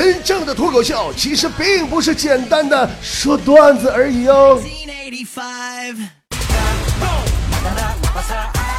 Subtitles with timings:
[0.00, 4.56] 真正的脱口秀其实并不是简单的说段子而已哦。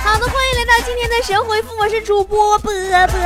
[0.02, 3.20] 好的，欢迎来到今天的神回复，我是主播波波。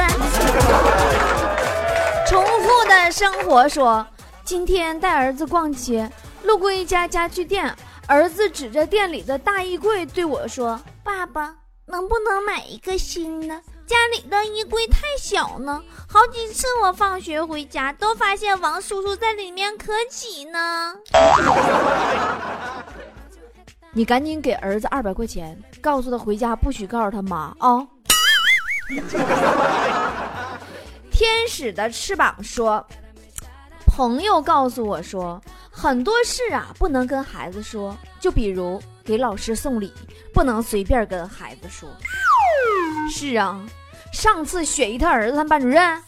[2.28, 4.04] 重复的生活说，
[4.44, 6.10] 今天带儿子逛街，
[6.42, 7.72] 路过一家家具店，
[8.08, 11.54] 儿子指着店里的大衣柜对我说：“爸爸，
[11.86, 13.62] 能不能买一个新的？
[13.86, 15.82] 家里的衣柜太小呢。
[16.08, 20.96] 好几次我放学回家，都发现王叔叔在里面可挤呢。
[23.96, 27.88] ”你赶紧给儿子二百块钱，告诉他回家不许告诉他妈啊！
[31.12, 32.84] 天使的翅膀说
[33.86, 35.40] ：“朋友告诉我说，
[35.70, 39.94] 很多事啊不能跟孩子说，就比如给老师送礼，
[40.34, 41.88] 不能随便跟孩子说。
[43.10, 43.60] 是啊，
[44.12, 46.02] 上次雪姨她儿子他班主任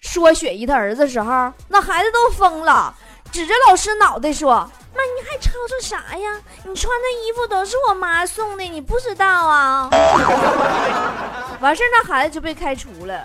[0.00, 2.94] 说雪姨她儿子的时候，那孩子都疯了，
[3.32, 6.40] 指着老师脑袋说。”妈，你还吵吵啥呀？
[6.64, 9.90] 你穿的衣服都是我妈送的，你不知道啊？
[11.60, 13.22] 完事儿，那孩子就被开除了。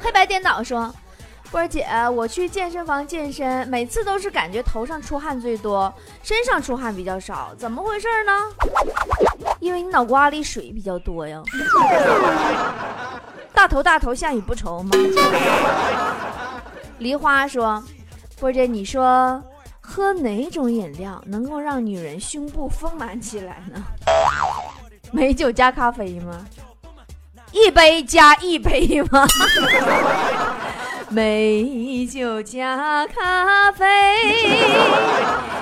[0.00, 0.94] 黑白颠倒说，
[1.50, 5.92] 波儿姐，我去健身房健身，每次都是感觉头上出汗最多，
[6.22, 8.32] 身上出汗比较少，怎么回事呢？
[9.62, 11.40] 因为你脑瓜里水比较多呀。
[13.54, 14.90] 大头大头，下雨不愁吗？
[16.98, 17.80] 梨花说，
[18.40, 19.40] 波儿姐，你说。
[19.84, 23.82] 喝哪种饮料能够让女人胸部丰满起来呢？
[25.10, 26.46] 美酒加咖啡吗？
[27.50, 29.26] 一杯加一杯吗？
[31.10, 33.86] 美酒加咖啡，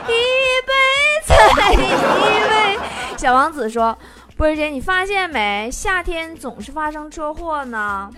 [0.06, 0.12] 一
[0.66, 0.72] 杯
[1.26, 2.49] 再一杯。
[3.20, 3.98] 小王子说
[4.34, 5.68] ：“波儿姐，你发现没？
[5.70, 8.10] 夏天总是发生车祸呢。”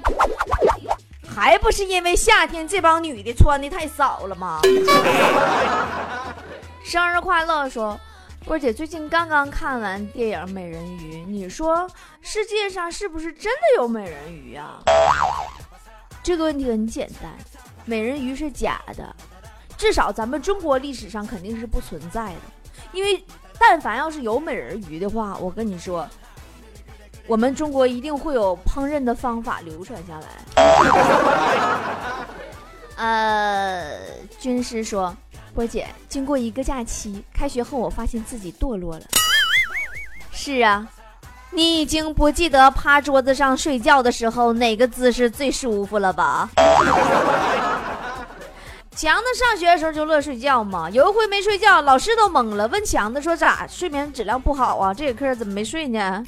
[1.26, 4.60] 还不是因为夏天这帮女的穿的太少了吗？
[6.84, 7.68] 生日快乐！
[7.68, 7.98] 说，
[8.44, 11.84] 波姐最近刚刚看完电影《美人鱼》，你说
[12.20, 14.78] 世界上是不是真的有美人鱼呀？
[16.22, 17.32] 这个问题很简单，
[17.86, 19.12] 美人鱼是假的，
[19.76, 22.61] 至少咱们中国历史上肯定是不存在的。
[22.90, 23.24] 因为
[23.58, 26.08] 但凡要是有美人鱼的话，我跟你说。
[27.28, 30.26] 我们中国一定会有烹饪的方法流传下来。
[32.96, 33.96] 呃，
[34.40, 35.16] 军师说，
[35.54, 39.02] 波姐，经过一个假期，开学后我发现自己堕落了。
[40.32, 40.84] 是啊，
[41.52, 46.50] 你已经不记得趴桌子上睡觉的时候哪个姿势最舒服了吧？
[48.94, 54.92] 强子上学的时候就乐睡觉嘛，有一回没睡觉，老师都懵了，问强子说咋睡眠质量不好啊？
[54.92, 56.22] 这节课怎么没睡呢？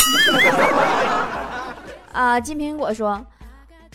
[2.10, 3.22] 啊，金苹果说，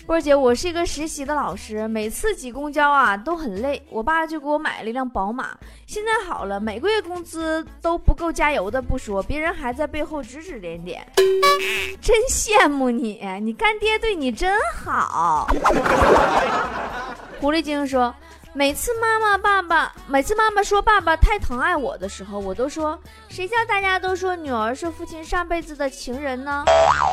[0.06, 5.58] 波姐，我是一个实习的老师，每次挤公交啊都很累，我爸就给我买了一辆宝马，
[5.88, 11.06] 现在好了，每个月工资都不够加油的不说，别人还在背后指指点点，
[12.00, 15.48] 真羡慕你，你干爹对你真好。
[17.42, 18.14] 狐狸精说。
[18.54, 26.64] 每次妈妈、爸爸，每次妈妈说爸爸太疼爱我的时候，我都说谁叫大家都说女儿是父亲上辈子的情人呢？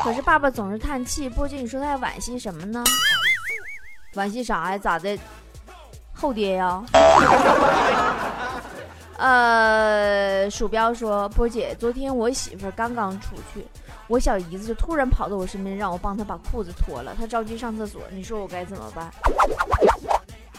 [0.03, 1.29] 可是爸爸总是叹气。
[1.29, 2.83] 波姐，你说他惋惜什么呢？
[4.15, 4.77] 惋惜啥呀？
[4.77, 5.17] 咋的？
[6.11, 6.83] 后爹呀？
[9.17, 13.65] 呃，鼠标说，波姐，昨天我媳妇刚刚出去，
[14.07, 17.15] 我小姨子就突然跑到我身边，让我帮她把裤子脱了。
[17.17, 19.11] 她着急上厕所，你说我该怎么办？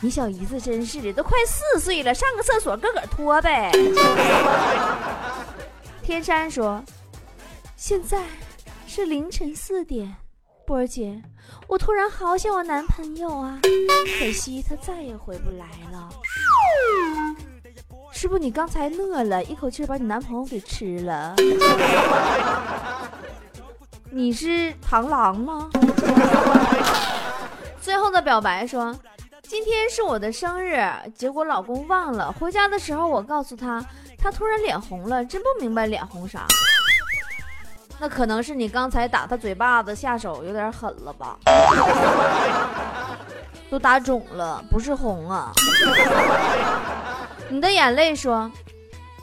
[0.01, 3.71] 你小姨子真是的，都快四岁了，上个厕所个个脱呗。
[6.03, 6.81] 天山说
[7.77, 8.23] ：“现在
[8.87, 10.15] 是凌晨四点，
[10.65, 11.21] 波儿姐，
[11.67, 13.59] 我突然好想我男朋友啊，
[14.19, 16.09] 可惜他再也回不来了。
[18.13, 21.35] 是不你刚才饿了一口气把你男朋友给吃了？
[24.11, 25.69] 你是螳螂吗？”
[27.83, 28.95] 最后的表白说。
[29.49, 30.79] 今天是我的生日，
[31.15, 32.31] 结果老公忘了。
[32.31, 33.83] 回家的时候我告诉他，
[34.19, 36.47] 他突然脸红了，真不明白脸红啥。
[37.99, 41.39] 那可能是你刚才打他嘴巴子下手有点狠了吧？
[43.71, 45.51] 都打肿了，不是红啊。
[47.49, 48.53] 你的眼泪说，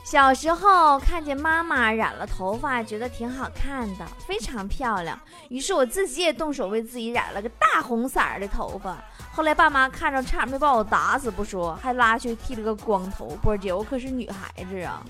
[0.06, 5.18] 小时候看见妈妈染了头发，觉得挺好看的，非常漂亮。
[5.48, 8.96] 于是我自己也动手为自己染了个大红色的头发。
[9.32, 13.36] 后来爸妈看着，差点没把我打死不说，还拉去剃了个光头。
[13.42, 15.02] 波姐，我可是女孩子啊！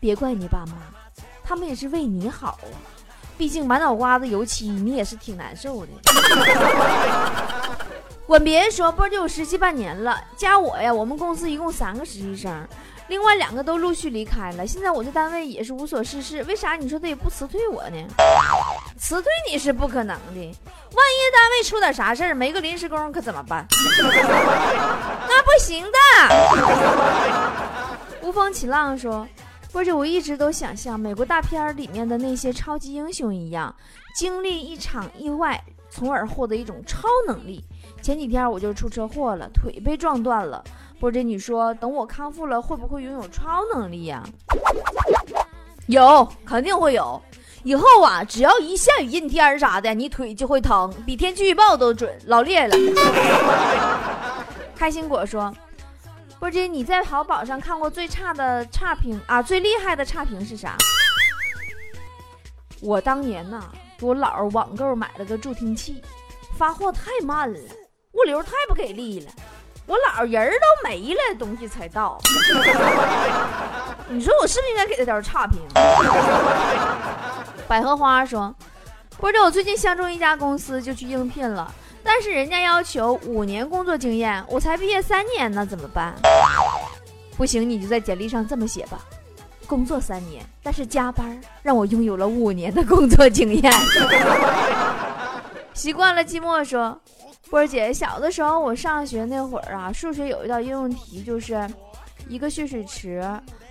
[0.00, 0.72] 别怪你爸妈，
[1.44, 2.72] 他们也是为你好啊。
[3.36, 5.92] 毕竟满脑瓜子油漆，你也是挺难受的。
[8.26, 12.66] 管别人说，波姐我实习半年了，加我呀，我们公司一共三个实习生，
[13.08, 14.66] 另外两个都陆续离开了。
[14.66, 17.96] 现在我在单位也是无所事事，为啥你说他也不辞退我呢？
[18.98, 23.66] 辞退你是不可能的，万一单位出点啥事儿，没个临时工可怎么办？
[25.28, 25.98] 那不行的。
[28.22, 29.28] 无风起浪说，
[29.70, 33.74] 波姐我一直都想像美国大片里面的那些超级英雄一样，
[34.16, 37.62] 经历一场意外，从而获得一种超能力。
[38.00, 40.64] 前几天我就出车祸了，腿被撞断了。
[41.04, 44.24] 波姐，你说等我康复了，会不会拥有超能力呀？
[45.86, 47.20] 有，肯定会有。
[47.62, 52.74] 以后啊，只要一下雨阴天啥的，你腿就会疼，比天气预报都准，老厉害了。
[54.74, 55.54] 开心果说
[56.40, 59.42] ：“波姐，你在淘宝上看过最差的差评啊？
[59.42, 60.74] 最厉害的差评是啥？”
[62.80, 63.62] 我当年呐，
[63.98, 66.02] 给我姥儿网购买了个助听器，
[66.56, 67.60] 发货太慢了。
[68.12, 69.30] 物流太不给力了，
[69.86, 72.18] 我老人都没了，东西才到。
[74.08, 75.60] 你说我是不是应该给他点差评？
[77.68, 78.54] 百合花说
[79.18, 81.70] ：“波姐，我最近相中一家公司，就去应聘了，
[82.02, 86.14] 但是人家要求五年工作经验，我才毕业三年呢，怎么办？
[87.36, 88.98] 不行，你就在简历上这么写吧：
[89.66, 93.72] 工作三年，但是加班让我拥有了五年的工作经验。
[95.74, 96.98] 习惯了寂寞说。”
[97.50, 101.68] 波儿姐，小的时候我上学那会儿啊，数学有一道应用题，就是
[102.28, 103.22] 一个蓄水池，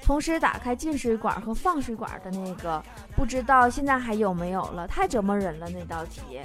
[0.04, 2.82] 同时打开进水管和放水管的那个，
[3.16, 6.40] 不知道现在还有没有了，太折磨人了那道题，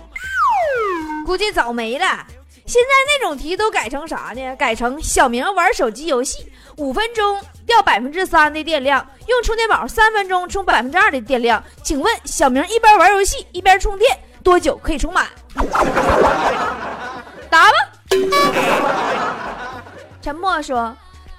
[1.25, 2.26] 估计早没了。
[2.66, 4.56] 现在那种题都改成啥呢？
[4.56, 11.62] 改成小明玩手机游戏，五分钟掉百分之三的电量，用充电宝三分钟充百分之二的电量。
[11.82, 15.28] 请问小明一边玩游戏一边充电，多久可以充满？
[20.28, 20.94] 沉默说：“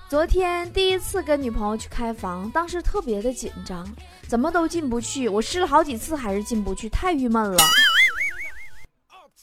[0.09, 3.87] 昨天第一次跟女朋友去开房，当时特别的紧张，
[4.27, 5.29] 怎么都进不去。
[5.29, 7.57] 我试了好几次还是进不去，太郁闷了。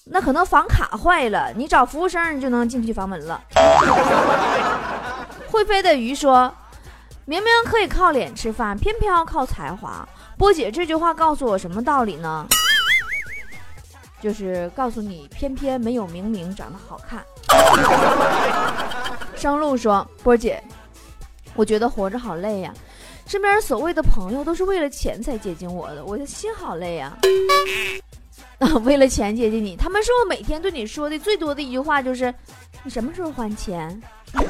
[0.06, 3.40] 那可能房卡坏了，你找服务生你就能进去房门了。”
[5.49, 6.52] 会飞的鱼说
[7.25, 10.04] ：“明明可以靠脸吃饭，偏偏要靠才华。”
[10.37, 12.44] 波姐这句话告诉我什么道理呢？
[14.20, 17.25] 就是告诉你，偏偏没有明明长得好看。
[19.37, 20.62] 生路说：“波姐，
[21.55, 22.73] 我觉得活着好累呀，
[23.26, 27.17] 身边所谓的朋友都是为了钱才接近我的，我的心好累呀。
[28.58, 32.34] 啊， 为了钱接近你，他们说我每天对你说的最多的一句话就是：
[32.82, 34.00] 你什么时候还钱？”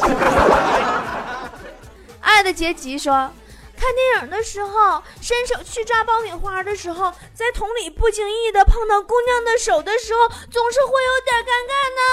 [2.21, 3.31] 爱的结局说。
[3.77, 12.07] 看电影的时候，伸手去抓爆米花的时候，在桶里不经意的碰到姑娘的手的时候，总是会有点尴尬呢。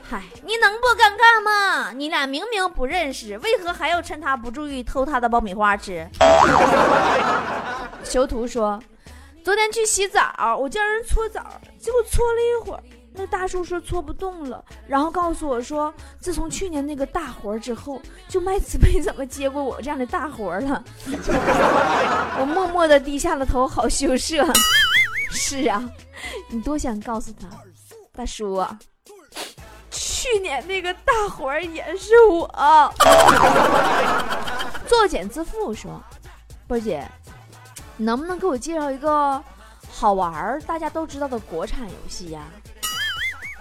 [0.10, 1.92] 嗨，你能不尴尬吗？
[1.92, 6.08] 你俩明明不认识，为何还要趁他不注意偷他的爆米花吃？
[8.02, 8.82] 囚徒说，
[9.44, 11.44] 昨天去洗澡，我叫人搓澡，
[11.78, 12.82] 结果搓了一会儿。
[13.12, 20.84] 那大叔说搓不动了，然后告诉我说，自从去年那个大活之后，就麦子没怎么接过我这样的大活了。
[22.38, 24.46] 我默默的低下了头，好羞涩。
[25.32, 25.82] 是啊，
[26.48, 27.48] 你多想告诉他，
[28.14, 28.78] 大叔啊，
[29.90, 32.48] 去年那个大活也是我。
[34.86, 36.02] 作茧自缚说，
[36.66, 37.06] 波姐，
[37.96, 39.42] 能不能给我介绍一个
[39.88, 42.44] 好玩儿大家都知道的国产游戏呀？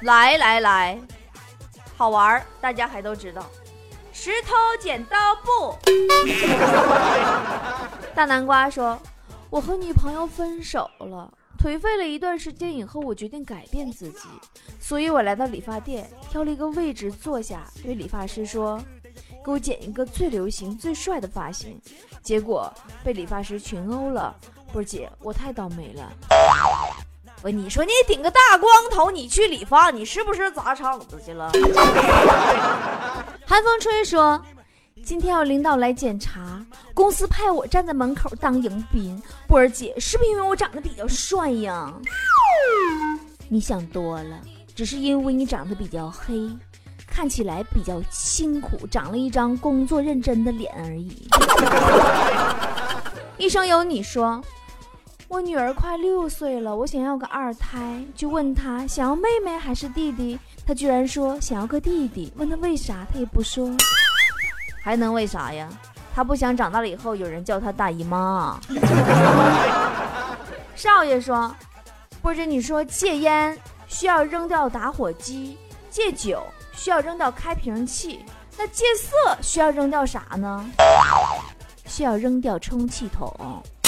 [0.04, 0.98] 来来来，
[1.98, 3.46] 好玩儿，大家还都知道。
[4.14, 5.78] 石头剪刀布。
[8.16, 8.98] 大南瓜说
[9.50, 14.30] ：“我和女朋友分手了，颓废了一段时间以后，我决定改变自己，
[14.80, 18.82] 所以我来到理发店，挑了一个位置坐下，对理发师说
[19.44, 21.78] ：‘给我剪一个最流行、最帅的发型。’
[22.24, 24.34] 结果被理发师群殴了。
[24.72, 26.12] 波姐，我太倒霉了。”
[27.42, 31.50] 喂，你说你顶个大光头，你去理发，你是不是砸场子去了？
[33.48, 34.42] 寒风吹说，
[35.06, 36.62] 今天有领导来检查，
[36.94, 39.22] 公司派我站在门口当迎宾。
[39.48, 41.94] 波儿姐，是不是因为我长得比较帅呀？
[43.48, 44.38] 你想多了，
[44.76, 46.50] 只是因为你长得比较黑，
[47.08, 51.30] 看起来比较辛苦，长了一张工作认真的脸而已。
[53.40, 54.44] 一生有你说。
[55.30, 62.34] 我女儿快六岁了，我想要个二胎，就问她想要妹妹还是弟弟，她居然说想要个弟弟。
[62.36, 63.70] 问她为啥，她也不说，
[64.84, 65.70] 还能为啥呀？
[66.16, 68.60] 她不想长大了以后有人叫她大姨妈。
[70.76, 71.56] 少爷说，
[72.24, 73.56] 或者你说戒烟
[73.88, 75.56] 需要扔掉打火机；
[75.92, 76.42] 戒酒
[76.74, 78.26] 需要扔掉开瓶器。
[78.58, 80.66] 那戒色需要扔掉啥呢？
[81.86, 83.32] 需要扔掉充气筒。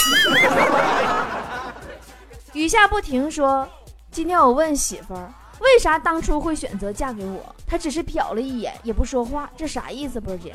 [2.53, 3.67] 雨下不停说
[4.11, 7.55] ：“今天我问媳妇儿，为啥当初会选择嫁给我？
[7.65, 10.19] 她只是瞟了一眼，也不说话，这啥意思？
[10.19, 10.53] 波姐？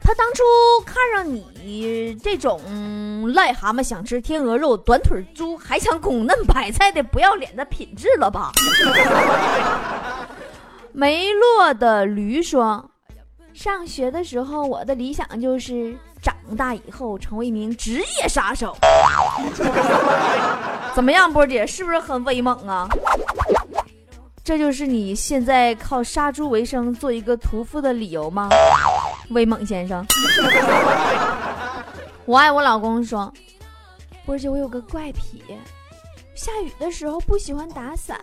[0.00, 0.42] 她当初
[0.84, 2.60] 看上你这种
[3.32, 8.52] 癞蛤蟆想吃天鹅肉，短腿猪还想拱嫩白菜的不要脸的品质了吧？”
[10.92, 12.90] 没落的驴说
[13.54, 18.74] ：“上学的时候，我的理想就是长大以后成为一名职业杀手。
[20.96, 22.88] ”怎么样，波姐是不是很威猛啊？
[24.42, 28.48] 这就是你现在靠杀猪为生、做一个屠夫的理由吗，
[29.30, 30.06] 威猛先生？
[32.24, 33.30] 我爱我老公说，
[34.24, 35.44] 波姐，我有个怪癖，
[36.34, 38.18] 下雨的时候不喜欢打伞，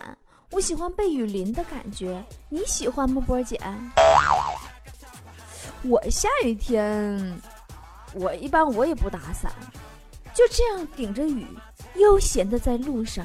[0.50, 3.60] 我喜欢被雨淋的感觉，你喜欢吗，波姐？
[5.82, 7.40] 我下雨天，
[8.14, 9.50] 我一般我也不打伞，
[10.34, 11.46] 就这样顶着雨。
[11.96, 13.24] 悠闲的在路上，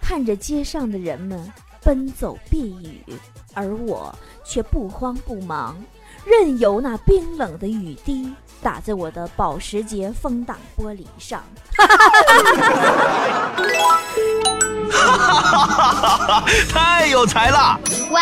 [0.00, 3.18] 看着街上的人们奔走避雨，
[3.54, 4.12] 而我
[4.44, 5.76] 却不慌不忙，
[6.24, 8.32] 任由那冰冷的雨滴
[8.62, 11.42] 打在我的保时捷风挡玻璃上。
[14.90, 17.78] 哈哈哈哈太有才了！
[18.10, 18.20] 喂，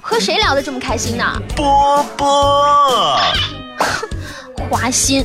[0.00, 1.40] 和谁聊得这么开心呢？
[1.54, 3.18] 波波，
[4.68, 5.24] 花心。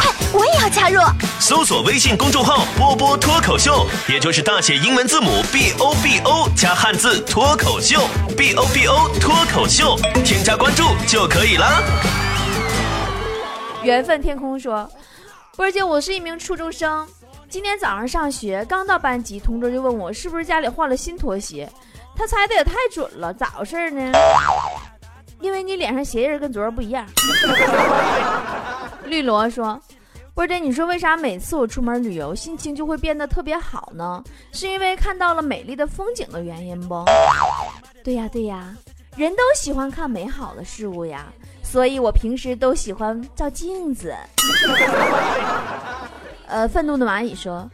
[0.00, 1.00] 快，我也要加入。
[1.38, 11.82] 搜索微信公众号“波波脱口秀”，也就是大写英文字母 B O B O 加汉字“脱口秀 ”，B O B O 脱口秀，添加关注就可以了。
[13.82, 14.90] 缘分天空说
[15.56, 17.06] ：“波儿姐，我是一名初中生，
[17.48, 21.68] 今天早上上学刚到班级，同桌就问我是不是家里换了新拖鞋，
[22.16, 24.12] 他猜的也太准了，咋回事呢？
[25.40, 27.06] 因为你脸上鞋印跟昨儿不一样。”
[29.10, 29.78] 绿萝说。
[30.32, 34.24] 波姐，你说为啥每次我出门旅游，心情就会变得特别好呢？
[34.52, 37.04] 是因为看到了美丽的风景的原因不？
[38.02, 38.74] 对呀对呀，
[39.16, 41.26] 人都喜欢看美好的事物呀，
[41.62, 44.14] 所以我平时都喜欢照镜子。
[46.46, 47.68] 呃，愤怒的蚂蚁说。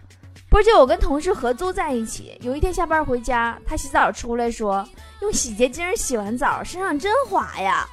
[0.49, 2.37] 波姐，我跟同事合租在一起。
[2.40, 4.88] 有一天下班回家，他洗澡出来说
[5.20, 7.87] ：“用洗洁精洗完澡，身上真滑呀。”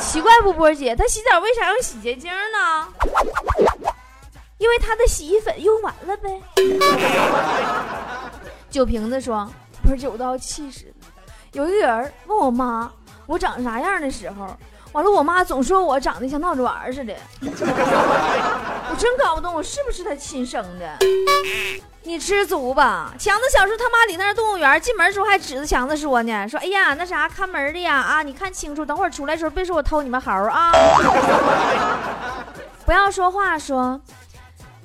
[0.00, 2.88] 奇怪不，波姐，他洗澡为啥用洗洁精呢？
[4.58, 6.42] 因为他的洗衣粉用完了呗。
[8.70, 9.50] 酒瓶子说
[9.84, 10.94] ：“波姐，我都要气死了。
[11.52, 12.90] 有一个人问我妈
[13.26, 14.56] 我长啥样的时候。”
[14.92, 20.98] 完了，我妈总说我长得像闹着玩似的， 我真搞不懂我是不是她亲生的。
[22.04, 30.72] 你知足吧，强子小时候他妈领那动物园，进门的时候还指着强子说呢，说哎呀那啥看门的呀啊，你看清楚，等会儿出来的时候别说我偷你们猴啊。
[32.84, 34.00] 不要说话，说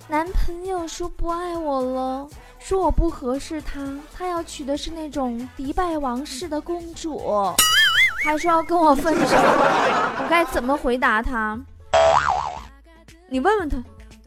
[0.07, 2.27] 男朋友说不爱我了，
[2.59, 3.81] 说我不合适他，
[4.15, 7.53] 他要娶的是那种迪拜王室的公主。
[8.23, 11.57] 还说要跟我分手，我该怎么回答他？
[13.29, 13.77] 你问问他，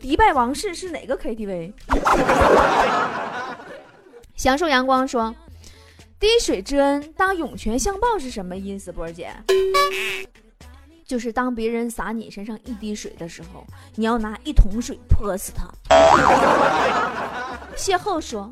[0.01, 1.73] 迪拜王室是哪个 KTV？
[4.35, 5.35] 享受阳光说
[6.19, 9.31] ：“滴水之恩，当涌泉相报是什么意思？”波儿姐，
[11.07, 15.69] 就是当别人洒你身上一滴水的时候，你要拿一桶水泼死他。
[17.77, 18.51] 邂逅说。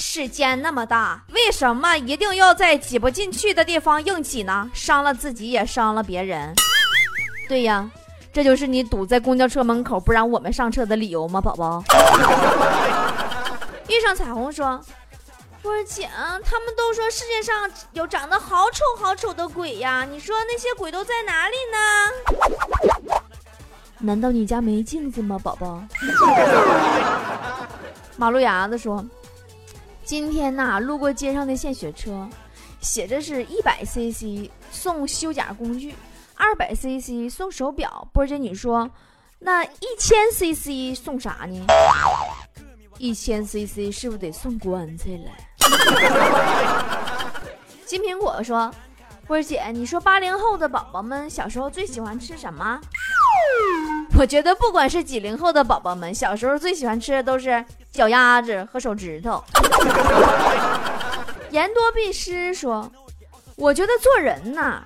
[0.00, 4.70] 世间那么大，为什么一定要在挤不进去的地方硬挤呢？
[4.72, 6.54] 伤了自己也伤了别人。
[7.48, 7.90] 对呀，
[8.32, 11.82] 这就是你堵在公交车门口不让我们上车的理由吗，宝宝？
[13.88, 14.80] 遇上彩虹说
[15.62, 16.08] ：“波儿姐，
[16.44, 21.56] 他们都说世界上有长得好丑好丑的鬼呀，你说那些鬼都在哪里
[23.08, 23.14] 呢？
[23.98, 25.82] 难道你家没镜子吗，宝宝？”
[28.16, 29.04] 马路牙子说。
[30.04, 32.26] 今天呐，路过街上的献血车，
[32.80, 35.94] 写着是一百 CC 送修甲工具，
[36.38, 38.08] 二百 CC 送手表。
[38.12, 38.88] 波姐，你说
[39.40, 41.66] 那一千 CC 送啥呢？
[42.98, 45.30] 一千 CC 是不是得送棺材了？
[47.86, 48.72] 金苹果说
[49.26, 52.80] ：“波姐，你说八零后的宝宝们小时候最喜欢吃什么？”
[54.18, 59.42] 我觉得不管是几零后的宝宝们，小时候最喜欢吃的都是脚丫子和手指头。
[61.50, 62.90] 言多必失说，
[63.56, 64.82] 我觉得做人呐，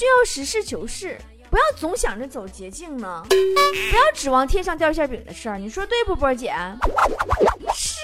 [0.00, 3.34] 就要实事求是，不要总想着走捷径呢，不
[3.96, 5.58] 要指望天上掉馅饼的事儿。
[5.58, 6.54] 你说对不，波姐？
[7.74, 7.98] 是，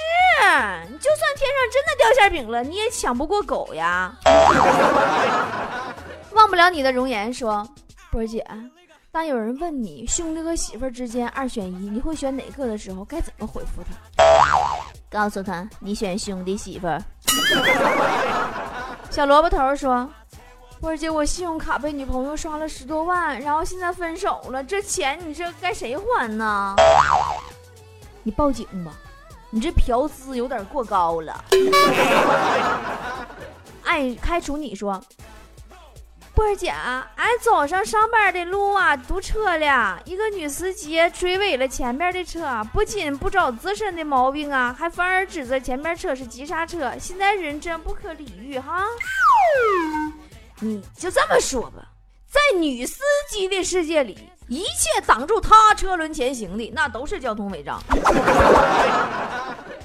[0.91, 4.15] 你就算天上真的掉馅饼了，你也抢不过狗呀。
[6.33, 7.67] 忘不了你的容颜说，
[8.11, 8.47] 波姐。
[9.11, 14.23] 当有人问你兄弟和媳妇之间二选一，你会选哪个的时候，该怎么回复他？
[15.09, 16.89] 告诉他你选兄弟媳妇。
[19.09, 20.07] 小萝卜头说
[20.87, 26.77] ：“波儿姐，我信用卡被女朋友刷了十多万，然后现在分手了，这钱你这该谁还呢？
[28.23, 28.93] 你报警吧，
[29.51, 31.45] 你这嫖资有点过高了。
[33.83, 35.03] 爱 开除你说。”
[36.37, 48.85] 波儿姐，俺早上上班的路啊堵车了，一个女司机追尾了前面的车，不仅不找自身的毛病啊，还反而指责前面车是急刹车，现在人真不可理喻哈！
[50.61, 51.89] 你就这么说吧，
[52.29, 57.81] 在女司机的世界里，一切挡住她车轮前行的那都是交通违章。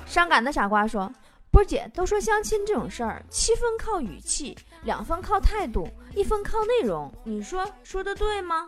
[0.05, 1.11] 伤感的傻瓜说。
[1.53, 5.85] 波姐都说相亲这种事儿，七分靠语气，两分靠态度，
[6.15, 7.13] 一分靠内容。
[7.25, 8.65] 你说说的对吗？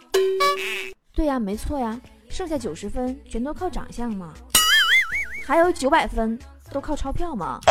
[1.15, 1.97] 对呀，没错呀。
[2.29, 4.33] 剩下九十分全都靠长相吗？
[5.47, 6.37] 还有九百分
[6.73, 7.61] 都靠钞票吗？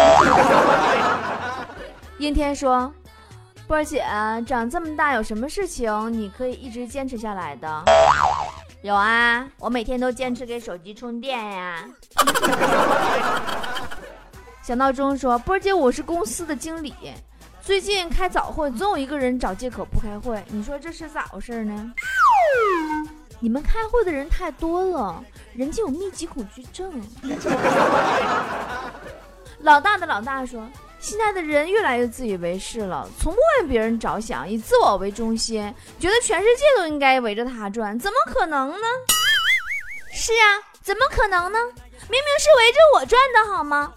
[2.17, 2.91] 阴天说，
[3.73, 4.05] 波姐
[4.47, 7.85] 长这么大有什么事情你可以一直坚持下来的？
[8.83, 11.83] 有啊，我每天都坚持给手机充电呀。
[14.63, 16.93] 小闹钟说：“波儿姐，我是公司的经理，
[17.63, 20.45] 最近开早会，总有一个人找借口不开会。
[20.49, 21.95] 你说这是咋回事呢？
[23.41, 25.25] 你们开会的人太多了，
[25.55, 26.93] 人家有密集恐惧症。”
[29.61, 30.69] 老大的老大说
[31.03, 35.63] ：“现在的人越来越自以为是了，从不为别人着想，以自我为中心，
[35.99, 38.87] 觉得全世界都应该围着他转，怎么可能呢？
[40.15, 41.59] 是啊，怎么可能呢？”
[42.09, 43.93] 明明是围着我转的好吗？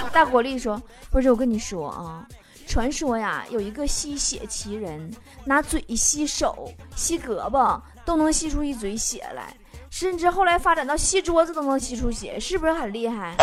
[0.12, 2.26] 大果粒说：“不是，我跟你说啊，
[2.66, 5.10] 传说呀，有一个吸血奇人，
[5.46, 9.56] 拿嘴吸手、吸胳膊都能吸出一嘴血来，
[9.88, 13.34] 甚至后来发展到吸桌子都能吸出血，是不是很厉害？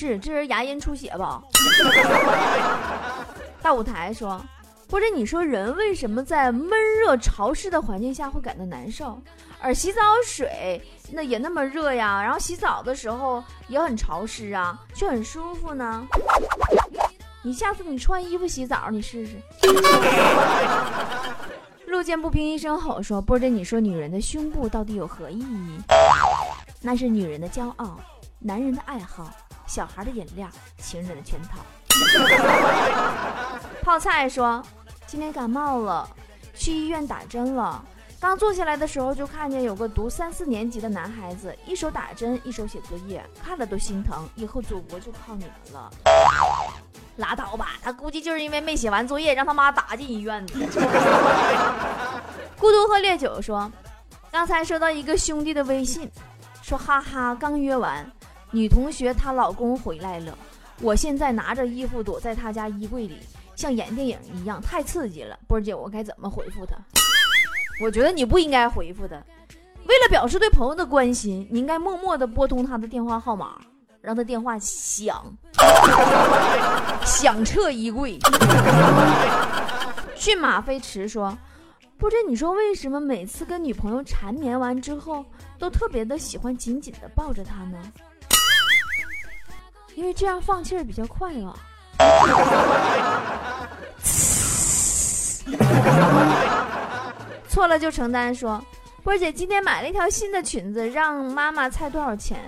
[0.00, 1.42] 是，这人牙龈出血吧？”
[3.60, 4.42] 大舞台说。
[4.90, 9.16] 或者你说人为什么在闷热潮湿的环境下会感到难受，
[9.60, 10.82] 而洗澡水
[11.12, 16.04] 那也那么热呀，然后洗澡的时候也很潮湿啊，却很舒服呢？
[17.44, 19.36] 你下次你穿衣服洗澡，你试试。
[21.86, 25.78] 路见不平一声吼，说波姐，你说女人的胸部到底有何意义？
[26.80, 27.96] 那是女人的骄傲，
[28.40, 29.30] 男人的爱好，
[29.70, 31.60] 小孩的饮料，情人的圈套。
[33.84, 34.60] 泡菜说。
[35.06, 36.08] 今天感冒了，
[36.54, 37.84] 去医院打针了。
[38.20, 44.24] 刚坐下来的时候，就看见有个读三四年级的男孩子，一手打针，一手写作业，看了都心疼。
[44.36, 45.90] 以后祖国就靠你们了。
[47.18, 50.54] 拉倒吧，他估计就是因为没写完作业，让他妈打进医院的。
[52.56, 53.68] 孤独喝烈酒说，
[54.30, 56.08] 刚才收到一个兄弟的微信，
[56.62, 58.08] 说哈哈，刚约完，
[58.50, 60.36] 女同学她老公回来了，
[60.80, 63.18] 我现在拿着衣服躲在他家衣柜里。
[63.56, 66.74] 像演电影一样，太刺激了，波儿姐，我该怎么回复他？
[67.84, 69.16] 我觉得你不应该回复他，
[69.86, 73.60] 为了表示对朋友的关心，你应该默默的拨通他的电话号码，
[74.00, 75.22] 让他电话响，
[77.04, 78.18] 响彻衣柜。
[80.14, 81.36] 驯马飞驰说
[81.98, 85.22] ：“不知，你说为什么每次跟女朋友缠绵完之后，
[85.58, 87.78] 都特别的喜欢紧紧的抱着她呢？
[89.94, 91.54] 因为这样放气儿比较快啊。”
[97.48, 98.34] 错了就承担。
[98.34, 98.62] 说，
[99.02, 102.38] 波姐今天买了一条新的裙子，让妈妈猜多少钱，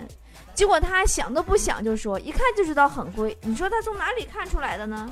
[0.55, 3.37] 结果她想都不想就说，一看就知道很贵。
[3.43, 5.11] 你说她从哪里看出来的呢？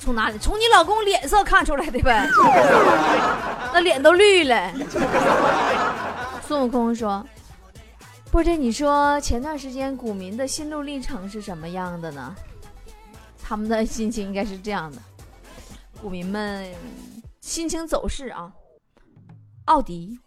[0.00, 0.38] 从哪里？
[0.38, 2.26] 从你老公脸色看出来的呗。
[3.72, 4.72] 那脸都绿了。
[6.48, 7.24] 孙悟空说，
[8.32, 12.34] 波姐，你说前段时间股民的心路历程是什么样的呢？
[13.42, 14.98] 他们的 心情应该是这样的，
[16.00, 16.66] 股民们
[17.42, 18.50] 心情走势啊，
[19.66, 20.18] 奥迪、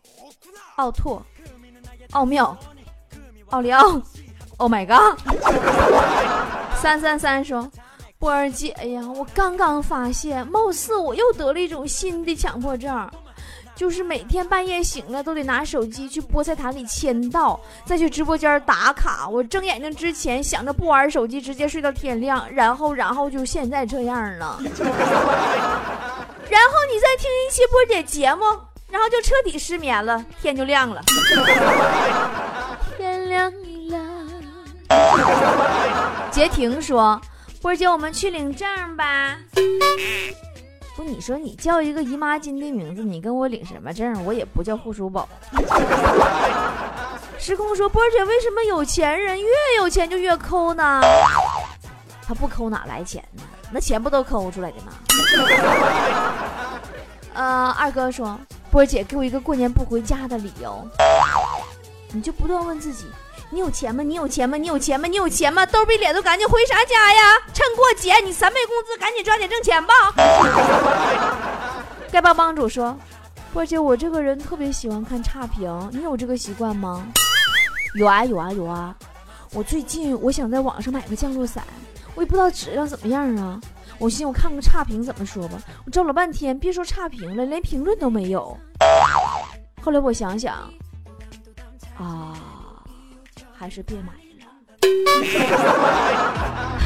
[0.76, 1.20] 奥拓、
[2.12, 2.56] 奥妙、
[3.48, 4.00] 奥利奥
[4.58, 5.20] ，Oh my god！
[6.78, 7.68] 三三三说，
[8.20, 13.10] 波儿姐呀，我刚刚发现，貌似我又得了一种新的强迫症，
[13.76, 19.28] 就是每天半夜醒了都得拿手机去菠菜坛里签到，再去直播间打卡。
[19.28, 24.58] 我睁眼睛之前想着不玩手机，直接睡到天亮，然后然后就现在这样了。
[24.60, 24.70] 然
[26.62, 28.46] 后你再听一期波姐节目，
[28.90, 31.02] 然后就彻底失眠了，天就亮了。
[32.98, 33.52] 天亮
[33.90, 34.00] 了。
[36.32, 37.22] 杰婷说
[37.62, 39.38] ：“波姐，我们去领证吧。”
[40.96, 44.24] 不，你说你叫一个姨妈巾的名字，你跟我领什么证？
[44.26, 45.28] 我也不叫护舒宝。
[47.38, 51.02] 时空说：“波姐，为什么有钱人越有钱就越抠呢？
[52.26, 53.44] 他不抠哪来钱呢？
[53.72, 54.94] 那钱不都抠出来的吗？”
[57.36, 58.40] 呃，二哥说
[58.72, 60.88] ：“波姐，给我一个过年不回家的理由。”
[62.14, 63.08] 你就不断问自己。
[63.50, 64.04] 你有钱吗？
[64.04, 64.58] 你有钱吗？
[64.58, 65.08] 你有钱吗？
[65.08, 65.66] 你有钱吗？
[65.66, 67.22] 兜比脸都干净回啥家呀？
[67.54, 69.94] 趁过节你三倍工资，赶紧抓紧挣钱吧。
[72.12, 72.98] 丐帮帮主说
[73.54, 77.08] ：“波姐，我这个人特别喜欢看差评，你有这个习惯吗？”
[77.96, 78.94] 有啊有啊有啊！
[79.54, 81.64] 我最近我想在网上买个降落伞，
[82.14, 83.60] 我也不知道质量怎么样啊。
[83.98, 85.58] 我寻思我看个差评怎么说吧。
[85.86, 88.58] 我找了半天，别说差评了，连评论都没有。
[89.82, 90.70] 后来我想想，
[91.98, 92.35] 啊。
[93.66, 94.46] 还是别买了。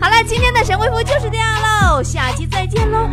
[0.00, 3.08] 好了，今天的神回复就是这样喽，下期再见喽。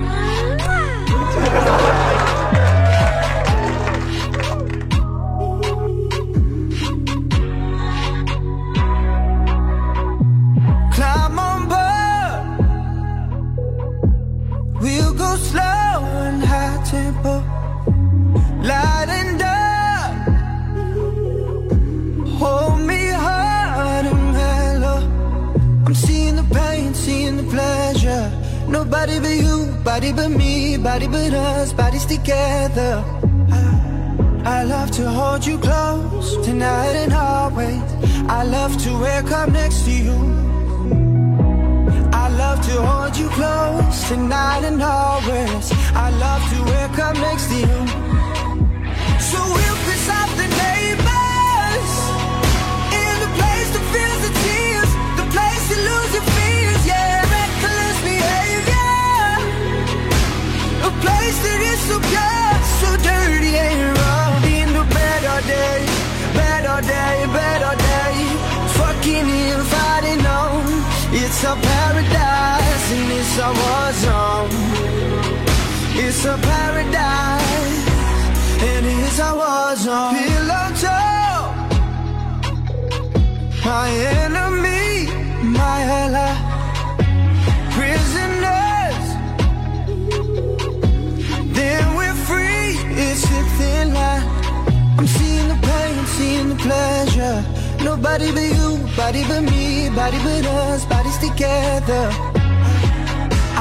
[28.90, 33.06] Nobody but you, body but me, body but us, bodies together.
[34.44, 37.84] I, love to hold you close tonight and always.
[38.28, 40.18] I love to wake up next to you.
[42.12, 45.72] I love to hold you close tonight and always.
[45.94, 48.09] I love to wake up next to you.
[61.04, 63.74] Place that is so pure, so dirty eh?
[63.74, 65.80] and rough In the better day,
[66.34, 68.16] better day, better day.
[68.78, 70.66] Fucking and fighting on
[71.22, 74.52] It's a paradise and it's a war zone.
[76.04, 77.80] It's a paradise
[78.70, 80.16] and it's a war zone.
[80.20, 81.50] Pillow talk.
[83.66, 85.08] My enemy,
[85.58, 86.49] my ally
[93.16, 93.96] seeing the pain,
[94.98, 97.46] I'm seeing the pain, seeing the pleasure.
[97.84, 102.10] Nobody but you, body but me, body but us, bodies together.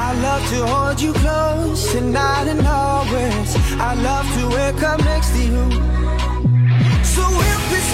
[0.01, 5.29] I love to hold you close tonight and always I love to wake up next
[5.31, 5.63] to you.
[7.03, 7.93] So we'll piss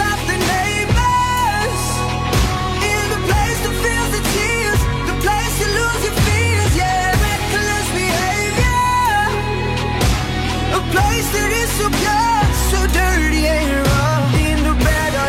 [11.78, 13.86] so pure, so dirty and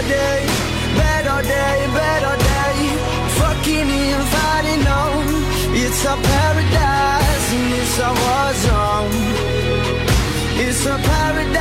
[0.09, 0.41] day,
[0.97, 2.77] better day, better day.
[3.39, 4.07] Fucking.
[5.79, 9.17] It's a paradise and it's a war zone.
[10.67, 11.56] It's a paradise